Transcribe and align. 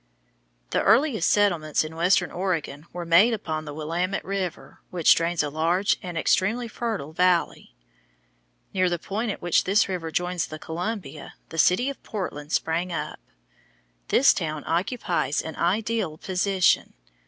The 0.71 0.81
earliest 0.81 1.29
settlements 1.29 1.83
in 1.83 1.95
western 1.95 2.31
Oregon 2.31 2.87
were 2.91 3.05
made 3.05 3.35
upon 3.35 3.65
the 3.65 3.73
Willamette 3.75 4.25
River, 4.25 4.79
which 4.89 5.13
drains 5.13 5.43
a 5.43 5.51
large 5.51 5.97
and 6.01 6.17
extremely 6.17 6.67
fertile 6.67 7.13
valley. 7.13 7.75
Near 8.73 8.89
the 8.89 8.97
point 8.97 9.29
at 9.29 9.43
which 9.43 9.63
this 9.65 9.87
river 9.87 10.09
joins 10.09 10.47
the 10.47 10.57
Columbia, 10.57 11.35
the 11.49 11.59
city 11.59 11.87
of 11.87 12.01
Portland 12.01 12.51
sprang 12.51 12.91
up. 12.91 13.19
This 14.07 14.33
town 14.33 14.63
occupies 14.65 15.39
an 15.39 15.55
ideal 15.55 16.17
position. 16.17 16.93